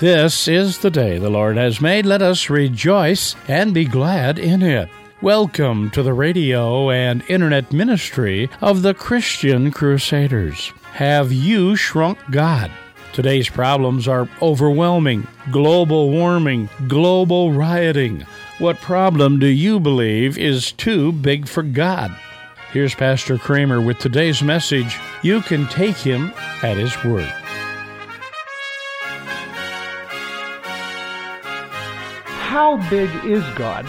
[0.00, 2.04] This is the day the Lord has made.
[2.04, 4.88] Let us rejoice and be glad in it.
[5.22, 10.72] Welcome to the radio and internet ministry of the Christian Crusaders.
[10.94, 12.72] Have you shrunk God?
[13.12, 18.26] Today's problems are overwhelming global warming, global rioting.
[18.58, 22.10] What problem do you believe is too big for God?
[22.72, 24.98] Here's Pastor Kramer with today's message.
[25.22, 26.32] You can take him
[26.64, 27.32] at his word.
[32.74, 33.86] How big is God?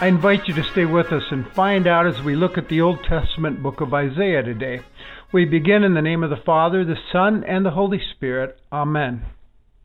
[0.00, 2.80] I invite you to stay with us and find out as we look at the
[2.80, 4.80] Old Testament book of Isaiah today.
[5.34, 8.58] We begin in the name of the Father, the Son, and the Holy Spirit.
[8.72, 9.26] Amen.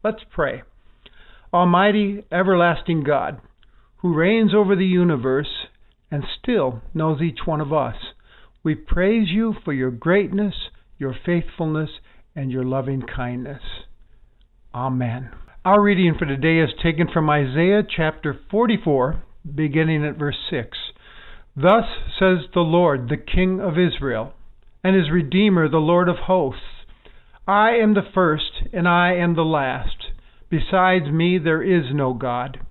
[0.02, 0.64] Let's pray.
[1.54, 3.42] Almighty, everlasting God,
[3.98, 5.68] who reigns over the universe
[6.10, 7.98] and still knows each one of us,
[8.64, 10.56] we praise you for your greatness,
[10.98, 11.90] your faithfulness,
[12.34, 13.62] and your loving kindness.
[14.74, 15.32] Amen.
[15.68, 19.22] Our reading for today is taken from Isaiah chapter 44,
[19.54, 20.78] beginning at verse 6.
[21.58, 21.84] Thus
[22.18, 24.32] says the Lord, the King of Israel,
[24.82, 26.86] and his Redeemer, the Lord of hosts
[27.46, 30.12] I am the first, and I am the last.
[30.50, 32.62] Besides me, there is no God.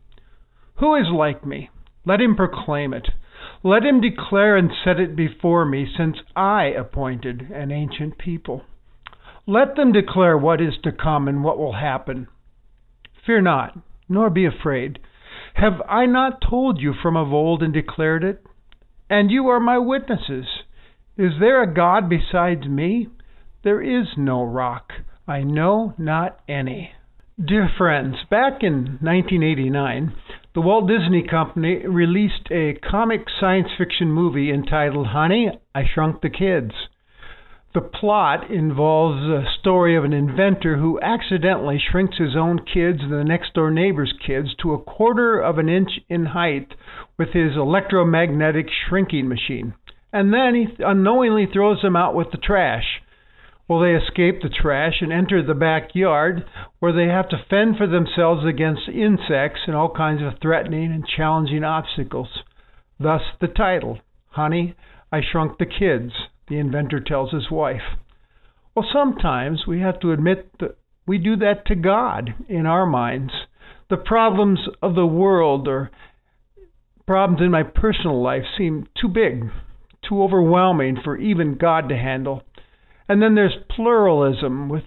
[0.76, 1.68] Who is like me?
[2.06, 3.10] Let him proclaim it.
[3.62, 8.62] Let him declare and set it before me, since I appointed an ancient people.
[9.46, 12.28] Let them declare what is to come and what will happen.
[13.26, 13.76] Fear not,
[14.08, 15.00] nor be afraid.
[15.54, 18.42] Have I not told you from of old and declared it?
[19.10, 20.46] And you are my witnesses.
[21.16, 23.08] Is there a God besides me?
[23.64, 24.92] There is no rock.
[25.26, 26.92] I know not any.
[27.42, 30.14] Dear friends, back in 1989,
[30.54, 36.30] the Walt Disney Company released a comic science fiction movie entitled Honey, I Shrunk the
[36.30, 36.72] Kids.
[37.76, 43.12] The plot involves a story of an inventor who accidentally shrinks his own kids and
[43.12, 46.72] the next door neighbor's kids to a quarter of an inch in height
[47.18, 49.74] with his electromagnetic shrinking machine.
[50.10, 53.02] And then he unknowingly throws them out with the trash.
[53.68, 56.46] Well, they escape the trash and enter the backyard
[56.78, 61.06] where they have to fend for themselves against insects and all kinds of threatening and
[61.06, 62.42] challenging obstacles.
[62.98, 63.98] Thus the title
[64.28, 64.76] Honey,
[65.12, 66.14] I Shrunk the Kids
[66.48, 67.82] the inventor tells his wife.
[68.74, 70.76] Well, sometimes we have to admit that
[71.06, 73.32] we do that to God in our minds.
[73.88, 75.90] The problems of the world or
[77.06, 79.44] problems in my personal life seem too big,
[80.08, 82.42] too overwhelming for even God to handle.
[83.08, 84.82] And then there's pluralism with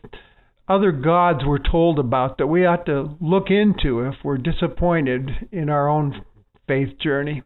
[0.67, 5.69] other gods we're told about that we ought to look into if we're disappointed in
[5.69, 6.23] our own
[6.67, 7.41] faith journey.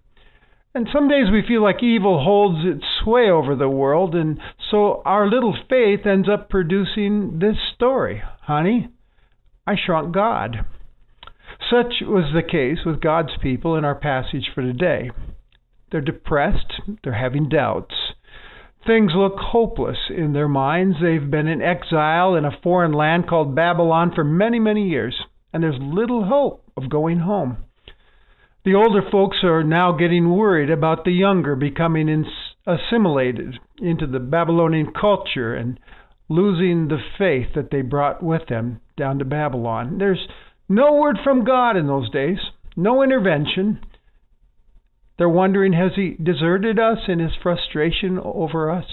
[0.76, 4.40] And some days we feel like evil holds its sway over the world, and
[4.72, 8.90] so our little faith ends up producing this story Honey,
[9.68, 10.66] I shrunk God.
[11.70, 15.12] Such was the case with God's people in our passage for today.
[15.92, 17.94] They're depressed, they're having doubts.
[18.86, 20.98] Things look hopeless in their minds.
[21.02, 25.16] They've been in exile in a foreign land called Babylon for many, many years,
[25.54, 27.58] and there's little hope of going home.
[28.66, 32.26] The older folks are now getting worried about the younger becoming
[32.66, 35.78] assimilated into the Babylonian culture and
[36.30, 39.98] losing the faith that they brought with them down to Babylon.
[39.98, 40.28] There's
[40.70, 42.38] no word from God in those days,
[42.78, 43.82] no intervention.
[45.18, 48.86] They're wondering has he deserted us in his frustration over us?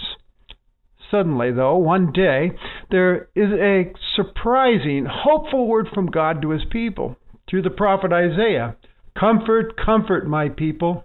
[1.09, 2.51] Suddenly, though, one day,
[2.89, 7.15] there is a surprising, hopeful word from God to his people
[7.49, 8.75] through the prophet Isaiah.
[9.19, 11.03] Comfort, comfort my people.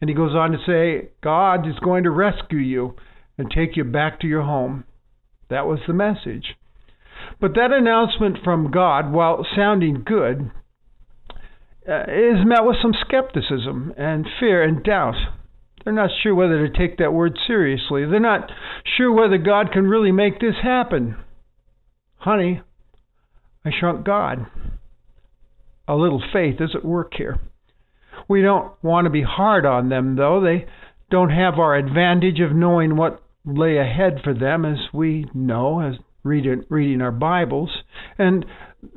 [0.00, 2.96] And he goes on to say, God is going to rescue you
[3.36, 4.84] and take you back to your home.
[5.50, 6.56] That was the message.
[7.40, 10.50] But that announcement from God, while sounding good,
[11.88, 15.16] uh, is met with some skepticism and fear and doubt.
[15.84, 18.04] They're not sure whether to take that word seriously.
[18.04, 18.50] They're not
[18.96, 21.16] sure whether God can really make this happen.
[22.16, 22.60] Honey,
[23.64, 24.46] I shrunk God
[25.88, 27.38] a little faith is at work here.
[28.28, 30.40] We don't want to be hard on them, though.
[30.40, 30.66] They
[31.10, 35.94] don't have our advantage of knowing what lay ahead for them as we know as
[36.22, 37.70] reading, reading our Bibles.
[38.18, 38.44] And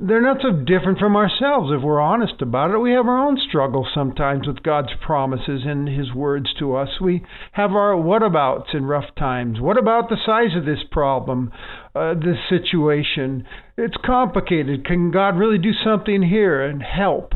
[0.00, 2.78] they're not so different from ourselves if we're honest about it.
[2.78, 6.88] We have our own struggles sometimes with God's promises and His words to us.
[7.02, 7.22] We
[7.52, 9.60] have our whatabouts in rough times.
[9.60, 11.52] What about the size of this problem,
[11.94, 13.46] uh, this situation?
[13.76, 14.86] It's complicated.
[14.86, 17.34] Can God really do something here and help?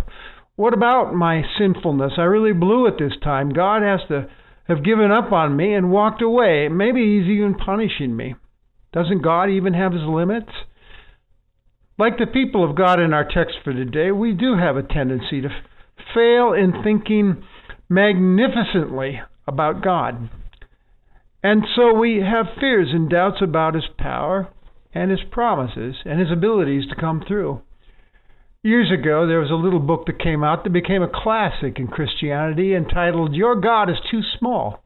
[0.57, 2.15] What about my sinfulness?
[2.17, 3.51] I really blew it this time.
[3.51, 4.27] God has to
[4.67, 6.69] have given up on me and walked away.
[6.69, 8.37] Maybe He's even punishing me.
[8.95, 10.51] Doesn't God even have His limits?
[11.99, 15.41] Like the people of God in our text for today, we do have a tendency
[15.41, 15.49] to
[16.15, 17.43] fail in thinking
[17.89, 20.31] magnificently about God.
[21.43, 24.49] And so we have fears and doubts about His power
[24.95, 27.63] and His promises and His abilities to come through.
[28.63, 31.89] Years ago, there was a little book that came out that became a classic in
[31.89, 34.83] Christianity entitled Your God is Too Small.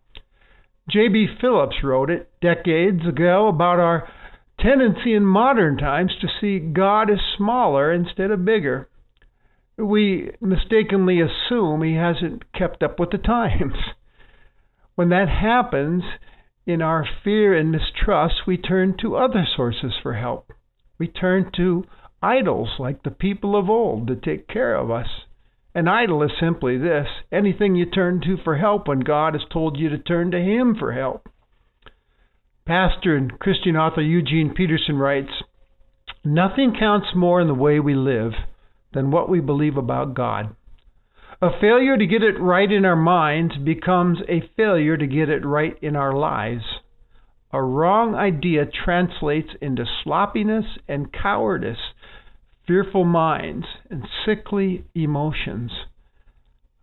[0.88, 1.26] J.B.
[1.40, 4.08] Phillips wrote it decades ago about our
[4.62, 8.88] tendency in modern times to see God as smaller instead of bigger.
[9.76, 13.74] We mistakenly assume he hasn't kept up with the times.
[14.94, 16.02] When that happens,
[16.66, 20.52] in our fear and mistrust, we turn to other sources for help.
[20.98, 21.84] We turn to
[22.22, 25.08] idols like the people of old to take care of us.
[25.74, 29.78] An idol is simply this anything you turn to for help when God has told
[29.78, 31.28] you to turn to Him for help.
[32.64, 35.42] Pastor and Christian author Eugene Peterson writes
[36.24, 38.34] Nothing counts more in the way we live
[38.92, 40.54] than what we believe about God.
[41.40, 45.44] A failure to get it right in our minds becomes a failure to get it
[45.44, 46.62] right in our lives.
[47.52, 51.92] A wrong idea translates into sloppiness and cowardice,
[52.64, 55.72] fearful minds, and sickly emotions.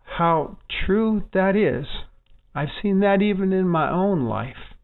[0.04, 1.86] How true that is.
[2.54, 4.76] I've seen that even in my own life.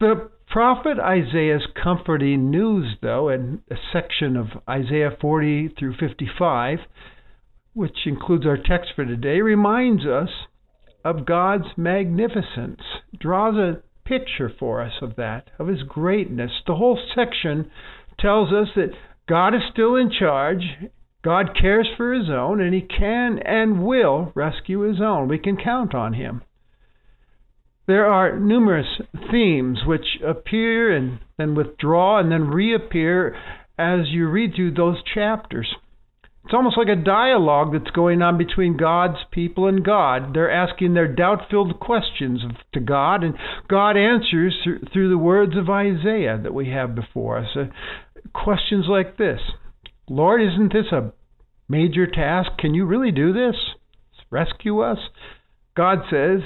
[0.00, 6.78] The prophet Isaiah's comforting news, though, in a section of Isaiah 40 through 55,
[7.74, 10.30] which includes our text for today, reminds us
[11.04, 12.80] of God's magnificence,
[13.18, 16.50] draws a picture for us of that, of His greatness.
[16.66, 17.70] The whole section
[18.18, 18.92] tells us that
[19.28, 20.62] God is still in charge.
[21.22, 25.28] God cares for His own, and He can and will rescue His own.
[25.28, 26.42] We can count on Him.
[27.88, 29.00] There are numerous
[29.30, 33.34] themes which appear and then withdraw and then reappear
[33.78, 35.74] as you read through those chapters.
[36.44, 40.34] It's almost like a dialogue that's going on between God's people and God.
[40.34, 42.42] They're asking their doubt filled questions
[42.74, 43.34] to God, and
[43.68, 44.54] God answers
[44.92, 47.56] through the words of Isaiah that we have before us.
[47.56, 47.64] Uh,
[48.34, 49.40] questions like this
[50.10, 51.12] Lord, isn't this a
[51.68, 52.50] major task?
[52.58, 53.56] Can you really do this?
[54.30, 54.98] Rescue us?
[55.74, 56.40] God says,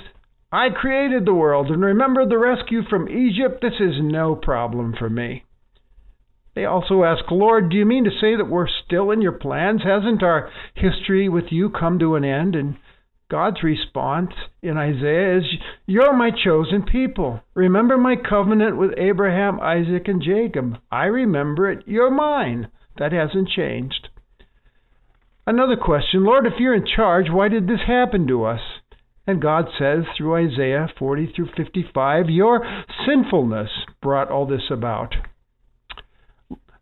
[0.52, 3.62] I created the world, and remember the rescue from Egypt?
[3.62, 5.44] This is no problem for me.
[6.54, 9.82] They also ask, Lord, do you mean to say that we're still in your plans?
[9.82, 12.54] Hasn't our history with you come to an end?
[12.54, 12.76] And
[13.30, 15.44] God's response in Isaiah is,
[15.86, 17.40] You're my chosen people.
[17.54, 20.76] Remember my covenant with Abraham, Isaac, and Jacob.
[20.90, 21.84] I remember it.
[21.86, 22.68] You're mine.
[22.98, 24.10] That hasn't changed.
[25.46, 28.60] Another question Lord, if you're in charge, why did this happen to us?
[29.26, 32.64] And God says through Isaiah 40 through 55, Your
[33.06, 33.70] sinfulness
[34.00, 35.14] brought all this about.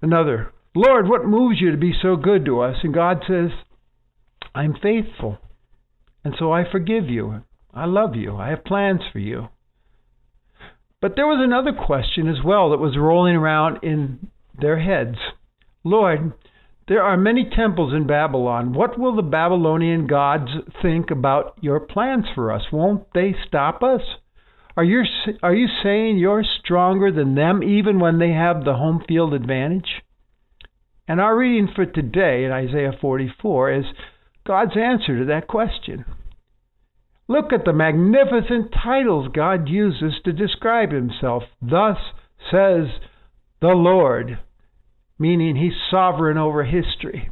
[0.01, 2.77] Another, Lord, what moves you to be so good to us?
[2.83, 3.51] And God says,
[4.55, 5.39] I'm faithful.
[6.25, 7.43] And so I forgive you.
[7.75, 8.37] I love you.
[8.37, 9.49] I have plans for you.
[11.01, 14.29] But there was another question as well that was rolling around in
[14.59, 15.17] their heads.
[15.85, 16.33] Lord,
[16.91, 18.73] there are many temples in Babylon.
[18.73, 20.51] What will the Babylonian gods
[20.83, 22.63] think about your plans for us?
[22.73, 24.01] Won't they stop us?
[24.77, 25.05] Are you,
[25.41, 30.03] are you saying you're stronger than them even when they have the home field advantage?
[31.07, 33.85] And our reading for today in Isaiah 44 is
[34.45, 36.05] God's answer to that question.
[37.29, 41.45] Look at the magnificent titles God uses to describe himself.
[41.63, 41.99] Thus
[42.51, 42.89] says
[43.61, 44.41] the Lord,
[45.21, 47.31] meaning he's sovereign over history.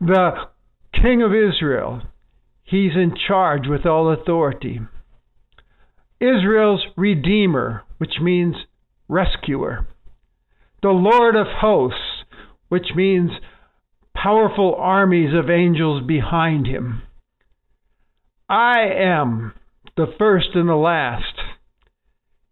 [0.00, 0.32] The
[0.92, 2.02] King of Israel,
[2.64, 4.80] he's in charge with all authority.
[6.20, 8.56] Israel's Redeemer, which means
[9.08, 9.86] rescuer.
[10.82, 12.24] The Lord of hosts,
[12.68, 13.30] which means
[14.14, 17.02] powerful armies of angels behind him.
[18.48, 19.54] I am
[19.96, 21.34] the first and the last.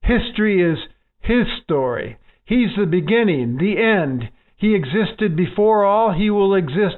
[0.03, 0.79] History is
[1.21, 2.19] his story.
[2.45, 4.31] He's the beginning, the end.
[4.57, 6.97] He existed before all, he will exist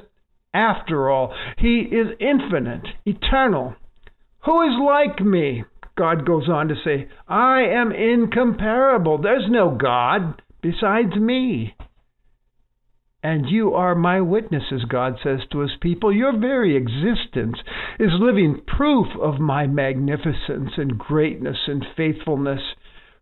[0.53, 1.33] after all.
[1.57, 3.75] He is infinite, eternal.
[4.45, 5.63] Who is like me?
[5.97, 9.17] God goes on to say, I am incomparable.
[9.17, 11.75] There's no God besides me.
[13.23, 16.13] And you are my witnesses, God says to his people.
[16.13, 17.57] Your very existence
[17.99, 22.61] is living proof of my magnificence and greatness and faithfulness.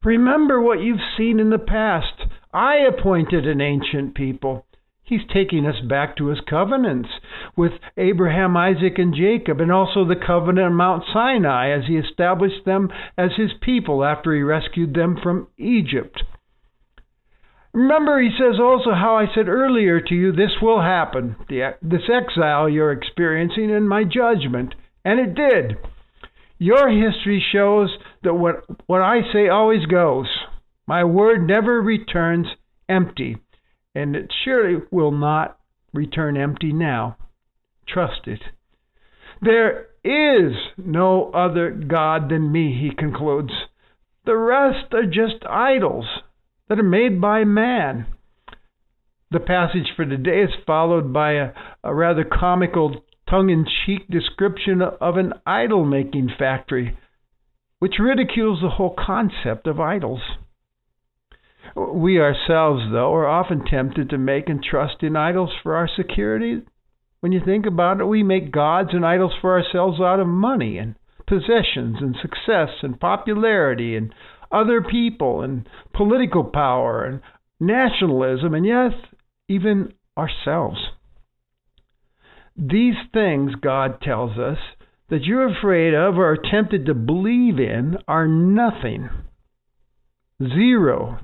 [0.04, 2.26] Remember what you've seen in the past.
[2.54, 4.66] I appointed an ancient people.
[5.02, 7.10] He's taking us back to his covenants
[7.56, 12.66] with Abraham, Isaac, and Jacob, and also the covenant on Mount Sinai as he established
[12.66, 16.24] them as his people after he rescued them from Egypt.
[17.74, 22.70] Remember, he says also how I said earlier to you, this will happen, this exile
[22.70, 24.76] you're experiencing in my judgment.
[25.04, 25.78] And it did.
[26.58, 27.90] Your history shows
[28.24, 30.28] that what, what I say always goes.
[30.88, 32.48] My word never returns
[32.88, 33.38] empty,
[33.96, 35.58] and it surely will not
[35.94, 37.18] return empty now.
[37.88, 38.42] Trust it.
[39.42, 43.52] There is no other God than me, he concludes.
[44.26, 46.06] The rest are just idols
[46.70, 48.08] that are made by man.
[49.32, 51.50] The passage for today is followed by a,
[51.84, 56.96] a rather comical, tongue in cheek description of an idol making factory,
[57.80, 60.22] which ridicules the whole concept of idols.
[61.76, 66.62] We ourselves, though, are often tempted to make and trust in idols for our security.
[67.22, 70.78] When you think about it, we make gods and idols for ourselves out of money
[70.78, 70.94] and
[71.26, 74.14] possessions and success and popularity and
[74.52, 77.22] other people and political power and
[77.60, 78.92] nationalism and yes,
[79.50, 80.78] even ourselves.
[82.56, 84.58] These things, God tells us,
[85.10, 89.10] that you're afraid of or tempted to believe in are nothing.
[90.42, 91.20] Zero.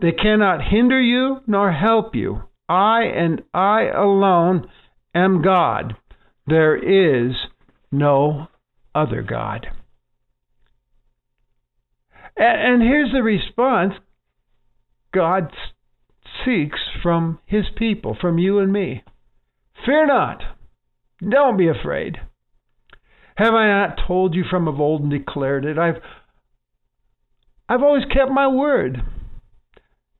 [0.00, 2.42] They cannot hinder you nor help you.
[2.68, 4.68] I and I alone
[5.14, 5.96] am God.
[6.46, 7.34] There is
[7.90, 8.48] no
[8.94, 9.66] other God.
[12.36, 13.94] And, here's the response
[15.14, 15.50] God
[16.44, 19.02] seeks from his people, from you and me.
[19.86, 20.42] Fear not.
[21.20, 22.16] Don't be afraid.
[23.36, 25.78] Have I not told you from of old and declared it?
[25.78, 26.00] I've
[27.68, 29.02] I've always kept my word.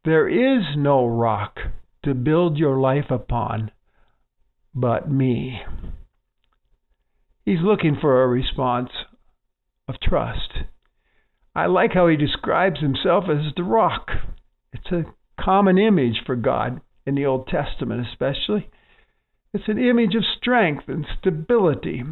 [0.05, 1.59] There is no rock
[2.05, 3.71] to build your life upon
[4.75, 5.61] but me.
[7.45, 8.91] He's looking for a response
[9.89, 10.53] of trust.
[11.55, 14.09] I like how he describes himself as the rock.
[14.73, 15.05] It's a
[15.41, 18.69] common image for God in the Old Testament, especially.
[19.57, 22.03] It's an image of strength and stability,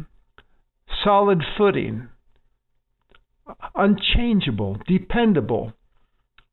[1.03, 2.07] solid footing,
[3.75, 5.73] unchangeable, dependable.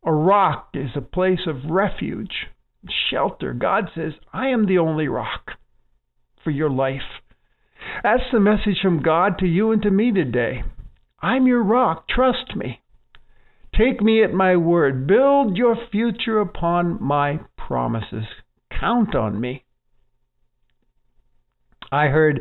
[0.04, 2.48] A rock is a place of refuge,
[3.08, 3.54] shelter.
[3.54, 5.52] God says, I am the only rock
[6.44, 7.22] for your life.
[8.02, 10.62] That's the message from God to you and to me today.
[11.22, 12.06] I'm your rock.
[12.06, 12.82] Trust me.
[13.74, 15.06] Take me at my word.
[15.06, 18.26] Build your future upon my promises.
[18.78, 19.64] Count on me.
[21.92, 22.40] I heard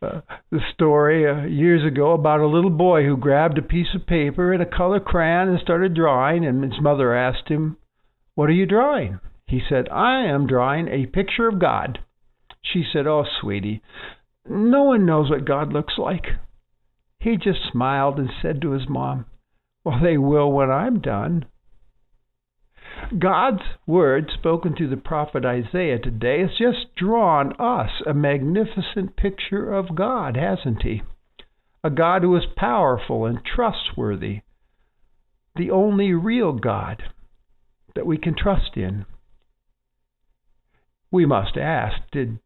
[0.00, 4.06] uh, the story uh, years ago about a little boy who grabbed a piece of
[4.06, 7.76] paper and a color crayon and started drawing, and his mother asked him,
[8.34, 9.20] What are you drawing?
[9.46, 11.98] He said, I am drawing a picture of God.
[12.62, 13.82] She said, Oh, sweetie,
[14.48, 16.24] no one knows what God looks like.
[17.20, 19.26] He just smiled and said to his mom,
[19.84, 21.44] well, they will when I'm done.
[23.18, 29.72] God's word spoken to the prophet Isaiah today has just drawn us a magnificent picture
[29.72, 31.02] of God, hasn't he?
[31.84, 34.40] A God who is powerful and trustworthy,
[35.54, 37.04] the only real God
[37.94, 39.06] that we can trust in.
[41.12, 42.40] We must ask, did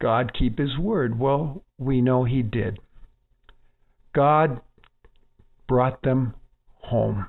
[0.00, 1.18] God keep his word?
[1.18, 2.78] Well, we know he did.
[4.14, 4.60] God
[5.66, 6.34] brought them
[6.82, 7.26] home.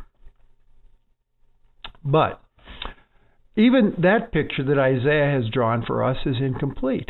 [2.04, 2.44] But
[3.55, 7.09] even that picture that Isaiah has drawn for us is incomplete.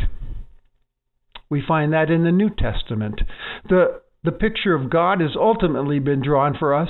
[1.49, 3.21] We find that in the New Testament.
[3.67, 6.89] The, the picture of God has ultimately been drawn for us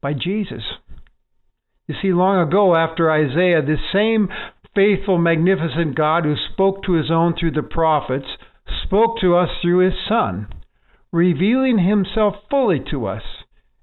[0.00, 0.62] by Jesus.
[1.86, 4.28] You see, long ago, after Isaiah, this same
[4.74, 8.26] faithful, magnificent God who spoke to his own through the prophets
[8.84, 10.48] spoke to us through his Son,
[11.12, 13.22] revealing himself fully to us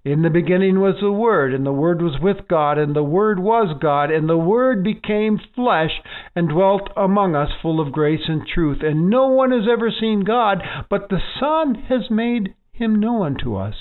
[0.04, 3.40] in the beginning was the Word, and the Word was with God, and the Word
[3.40, 5.92] was God, and the Word became flesh
[6.36, 8.80] and dwelt among us, full of grace and truth.
[8.82, 13.56] And no one has ever seen God, but the Son has made him known to
[13.58, 13.76] us.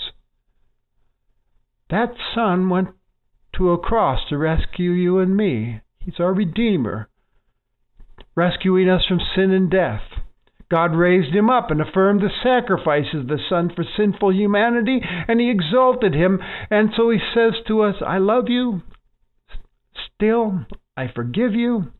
[1.88, 2.88] That Son went
[3.56, 5.80] to a cross to rescue you and me.
[6.00, 7.08] He's our Redeemer,
[8.34, 10.02] rescuing us from sin and death.
[10.70, 15.40] God raised him up and affirmed the sacrifice of the Son for sinful humanity, and
[15.40, 16.40] he exalted him.
[16.70, 18.82] And so he says to us, I love you.
[20.14, 21.92] Still, I forgive you.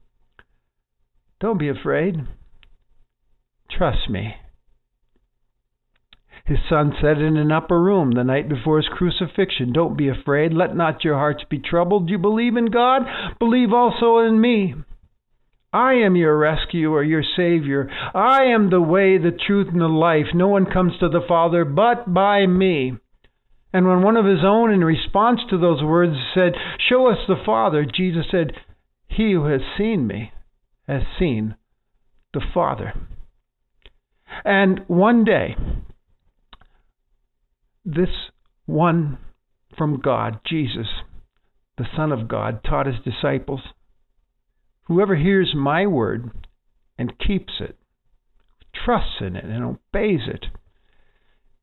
[1.41, 2.17] Don't be afraid.
[3.71, 4.35] Trust me.
[6.45, 10.53] His son said in an upper room the night before his crucifixion, Don't be afraid.
[10.53, 12.11] Let not your hearts be troubled.
[12.11, 13.03] You believe in God?
[13.39, 14.75] Believe also in me.
[15.73, 17.89] I am your rescuer, your Savior.
[18.15, 20.27] I am the way, the truth, and the life.
[20.35, 22.95] No one comes to the Father but by me.
[23.73, 26.55] And when one of his own, in response to those words, said,
[26.89, 28.53] Show us the Father, Jesus said,
[29.07, 30.33] He who has seen me
[30.89, 31.55] has seen
[32.35, 32.93] the Father.
[34.45, 35.57] And one day,
[37.85, 38.09] this
[38.67, 39.19] one
[39.79, 40.87] from God, Jesus,
[41.79, 43.61] the Son of God, taught his disciples
[44.85, 46.31] Whoever hears my word
[46.99, 47.77] and keeps it,
[48.75, 50.47] trusts in it, and obeys it,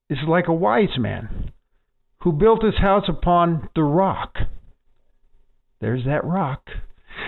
[0.09, 1.51] is like a wise man
[2.19, 4.35] who built his house upon the rock.
[5.79, 6.69] There's that rock.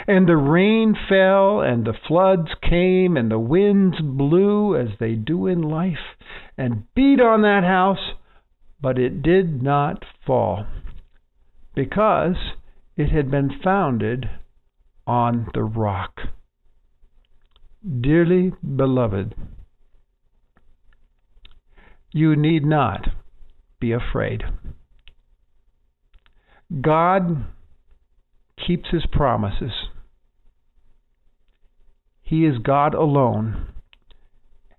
[0.07, 5.47] And the rain fell, and the floods came, and the winds blew as they do
[5.47, 6.15] in life,
[6.57, 8.13] and beat on that house,
[8.81, 10.65] but it did not fall,
[11.75, 12.35] because
[12.95, 14.29] it had been founded
[15.09, 16.19] on the rock.
[17.99, 19.33] Dearly beloved,
[22.13, 23.07] you need not
[23.79, 24.43] be afraid.
[26.79, 27.45] God
[28.67, 29.71] keeps his promises.
[32.21, 33.65] He is God alone.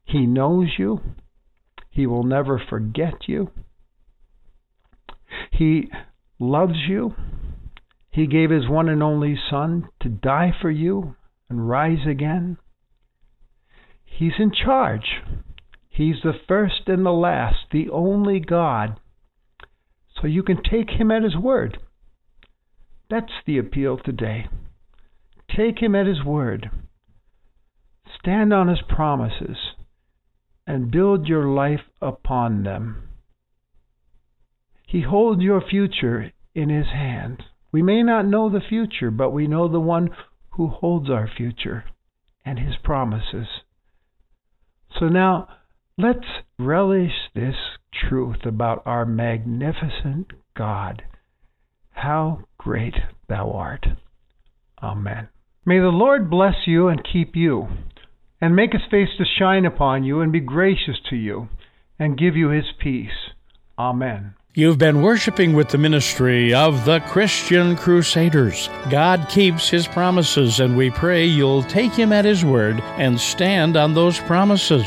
[0.04, 1.00] He knows you.
[1.90, 3.50] He will never forget you.
[5.50, 5.90] He
[6.38, 7.14] loves you.
[8.10, 11.16] He gave his one and only Son to die for you
[11.48, 12.58] and rise again.
[14.04, 15.22] He's in charge.
[15.88, 18.98] He's the first and the last, the only God.
[20.20, 21.78] So you can take him at his word.
[23.08, 24.46] That's the appeal today.
[25.48, 26.70] Take him at his word.
[28.18, 29.56] Stand on his promises
[30.66, 33.08] and build your life upon them.
[34.86, 37.44] He holds your future in his hand.
[37.72, 40.10] We may not know the future, but we know the one
[40.50, 41.84] who holds our future
[42.44, 43.46] and his promises.
[44.98, 45.48] So now,
[45.96, 46.26] let's
[46.58, 47.54] relish this
[48.08, 51.02] truth about our magnificent God.
[51.90, 52.94] How great
[53.28, 53.86] thou art.
[54.82, 55.28] Amen.
[55.64, 57.68] May the Lord bless you and keep you,
[58.40, 61.48] and make his face to shine upon you and be gracious to you,
[61.98, 63.34] and give you his peace.
[63.78, 64.34] Amen.
[64.52, 68.68] You've been worshiping with the ministry of the Christian Crusaders.
[68.90, 73.76] God keeps His promises, and we pray you'll take Him at His word and stand
[73.76, 74.84] on those promises.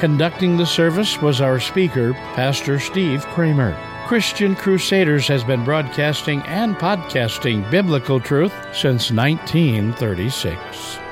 [0.00, 3.78] Conducting the service was our speaker, Pastor Steve Kramer.
[4.08, 11.07] Christian Crusaders has been broadcasting and podcasting biblical truth since 1936.